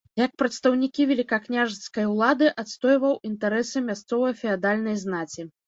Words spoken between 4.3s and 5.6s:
феадальнай знаці.